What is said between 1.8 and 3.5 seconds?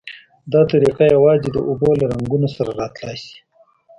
له رنګونو سره را تلای شي.